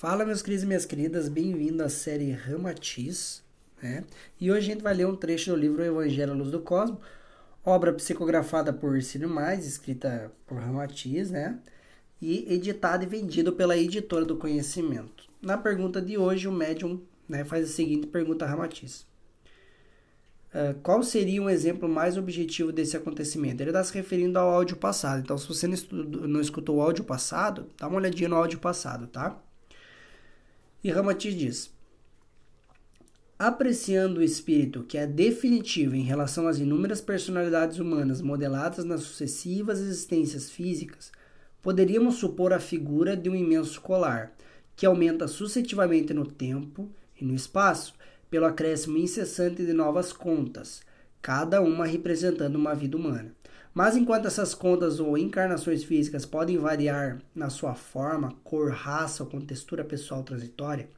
[0.00, 3.42] Fala, meus queridos e minhas queridas, bem-vindo à série Ramatiz,
[3.82, 4.04] né?
[4.40, 7.00] E hoje a gente vai ler um trecho do livro Evangelho à Luz do Cosmo,
[7.64, 11.58] obra psicografada por Ciro Mais, escrita por Ramatiz, né?
[12.22, 15.24] E editada e vendida pela editora do conhecimento.
[15.42, 19.04] Na pergunta de hoje, o médium né, faz a seguinte pergunta a Ramatiz.
[20.54, 23.60] Uh, qual seria um exemplo mais objetivo desse acontecimento?
[23.60, 25.18] Ele está se referindo ao áudio passado.
[25.18, 25.76] Então, se você não,
[26.28, 29.42] não escutou o áudio passado, dá uma olhadinha no áudio passado, tá?
[30.82, 31.70] E Ramatiz diz:
[33.36, 39.80] Apreciando o espírito que é definitivo em relação às inúmeras personalidades humanas modeladas nas sucessivas
[39.80, 41.10] existências físicas,
[41.60, 44.32] poderíamos supor a figura de um imenso colar,
[44.76, 46.88] que aumenta sucessivamente no tempo
[47.20, 47.94] e no espaço,
[48.30, 50.82] pelo acréscimo incessante de novas contas,
[51.20, 53.34] cada uma representando uma vida humana.
[53.78, 59.30] Mas enquanto essas contas ou encarnações físicas podem variar na sua forma, cor, raça ou
[59.30, 60.88] contextura pessoal transitória,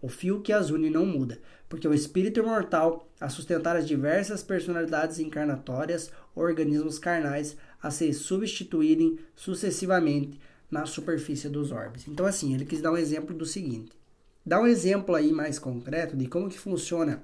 [0.00, 4.42] o fio que as une não muda, porque o espírito imortal, a sustentar as diversas
[4.42, 12.08] personalidades encarnatórias organismos carnais a se substituírem sucessivamente na superfície dos orbes.
[12.08, 13.92] Então, assim, ele quis dar um exemplo do seguinte:
[14.46, 17.22] dá um exemplo aí mais concreto de como que funciona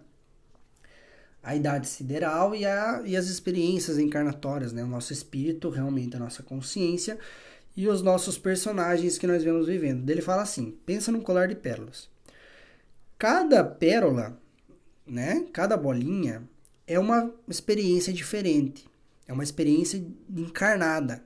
[1.47, 4.83] a idade sideral e, a, e as experiências encarnatórias, né?
[4.83, 7.17] O nosso espírito, realmente a nossa consciência
[7.77, 10.11] e os nossos personagens que nós vemos vivendo.
[10.11, 12.11] Ele fala assim: pensa num colar de pérolas.
[13.17, 14.37] Cada pérola,
[15.07, 15.47] né?
[15.53, 16.43] Cada bolinha
[16.85, 18.85] é uma experiência diferente.
[19.29, 21.23] É uma experiência encarnada,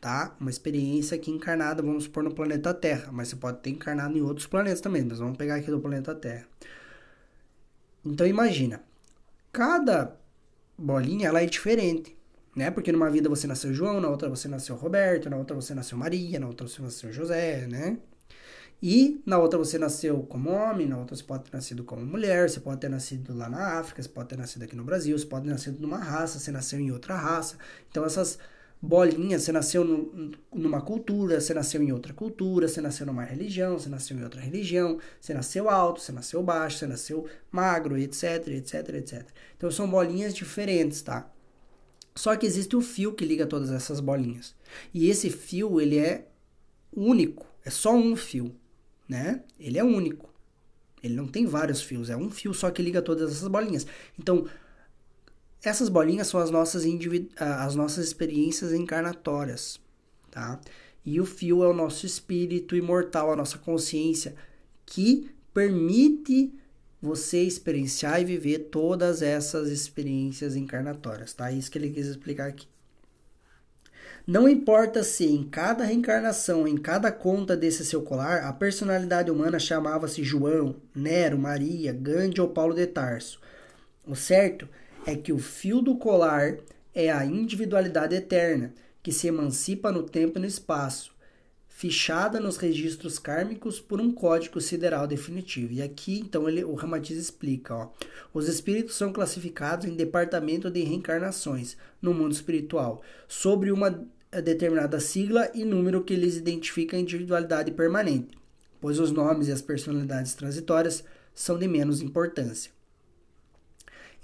[0.00, 0.36] tá?
[0.40, 4.22] Uma experiência aqui encarnada, vamos supor, no planeta Terra, mas você pode ter encarnado em
[4.22, 6.46] outros planetas também, mas vamos pegar aqui do planeta Terra.
[8.04, 8.82] Então imagina,
[9.52, 10.16] cada
[10.76, 12.16] bolinha ela é diferente,
[12.56, 12.70] né?
[12.70, 15.98] Porque numa vida você nasceu João, na outra você nasceu Roberto, na outra você nasceu
[15.98, 17.98] Maria, na outra você nasceu José, né?
[18.82, 22.50] E na outra você nasceu como homem, na outra você pode ter nascido como mulher,
[22.50, 25.24] você pode ter nascido lá na África, você pode ter nascido aqui no Brasil, você
[25.26, 27.56] pode ter nascido numa raça, você nasceu em outra raça.
[27.88, 28.40] Então essas
[28.82, 33.78] bolinha, você nasceu no, numa cultura, você nasceu em outra cultura, você nasceu numa religião,
[33.78, 38.48] você nasceu em outra religião, você nasceu alto, você nasceu baixo, você nasceu magro, etc,
[38.48, 39.24] etc, etc.
[39.56, 41.30] Então são bolinhas diferentes, tá?
[42.14, 44.54] Só que existe o fio que liga todas essas bolinhas.
[44.92, 46.26] E esse fio, ele é
[46.92, 48.54] único, é só um fio,
[49.08, 49.44] né?
[49.60, 50.28] Ele é único.
[51.02, 53.86] Ele não tem vários fios, é um fio só que liga todas essas bolinhas.
[54.18, 54.46] Então,
[55.64, 56.84] essas bolinhas são as nossas,
[57.38, 59.80] as nossas experiências encarnatórias,
[60.30, 60.60] tá?
[61.04, 64.34] E o fio é o nosso espírito imortal, a nossa consciência,
[64.84, 66.52] que permite
[67.00, 71.50] você experienciar e viver todas essas experiências encarnatórias, tá?
[71.50, 72.68] Isso que ele quis explicar aqui.
[74.24, 79.58] Não importa se em cada reencarnação, em cada conta desse seu colar, a personalidade humana
[79.58, 83.40] chamava-se João, Nero, Maria, Gandhi ou Paulo de Tarso.
[84.06, 84.68] O certo
[85.06, 86.58] é que o fio do colar
[86.94, 91.12] é a individualidade eterna, que se emancipa no tempo e no espaço,
[91.68, 95.72] fichada nos registros kármicos por um código sideral definitivo.
[95.72, 97.88] E aqui, então, ele, o Ramatiz explica, ó,
[98.32, 105.50] os espíritos são classificados em departamento de reencarnações no mundo espiritual, sobre uma determinada sigla
[105.52, 108.38] e número que lhes identifica a individualidade permanente,
[108.80, 111.02] pois os nomes e as personalidades transitórias
[111.34, 112.70] são de menos importância.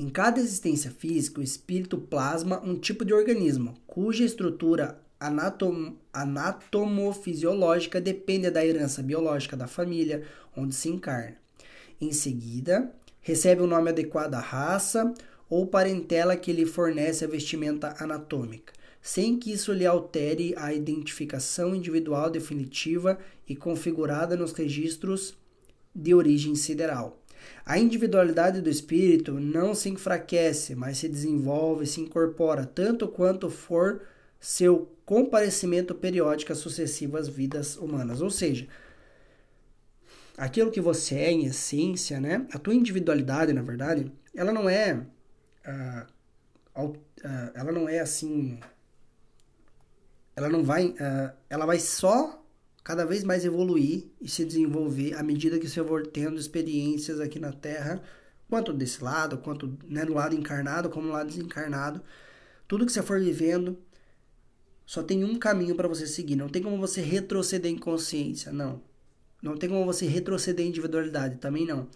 [0.01, 8.01] Em cada existência física, o espírito plasma um tipo de organismo, cuja estrutura anatom anatomofisiológica
[8.01, 10.23] depende da herança biológica da família
[10.57, 11.37] onde se encarna.
[12.01, 15.13] Em seguida, recebe o um nome adequado à raça
[15.51, 18.73] ou parentela que lhe fornece a vestimenta anatômica,
[19.03, 25.37] sem que isso lhe altere a identificação individual definitiva e configurada nos registros
[25.93, 27.18] de origem sideral.
[27.65, 34.03] A individualidade do espírito não se enfraquece, mas se desenvolve, se incorpora, tanto quanto for
[34.41, 38.21] seu comparecimento periódico às sucessivas vidas humanas.
[38.21, 38.69] Ou seja,
[40.37, 42.47] aquilo que você é em essência, né?
[42.53, 45.05] A tua individualidade, na verdade, ela não é,
[45.67, 46.99] uh, uh,
[47.55, 48.61] ela não é assim,
[50.37, 52.41] ela não vai, uh, ela vai só
[52.83, 57.39] cada vez mais evoluir e se desenvolver à medida que você for tendo experiências aqui
[57.39, 58.03] na Terra,
[58.49, 62.03] quanto desse lado, quanto né, no lado encarnado, como no lado desencarnado.
[62.67, 63.79] Tudo que você for vivendo,
[64.87, 66.35] só tem um caminho para você seguir.
[66.35, 68.81] Não tem como você retroceder em consciência, não.
[69.43, 71.89] Não tem como você retroceder em individualidade, também não.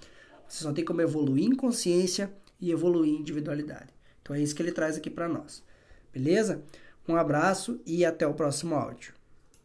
[0.46, 2.30] Você só tem como evoluir em consciência
[2.60, 3.88] e evoluir em individualidade.
[4.20, 5.62] Então é isso que ele traz aqui para nós.
[6.12, 6.62] Beleza?
[7.08, 9.14] Um abraço e até o próximo áudio.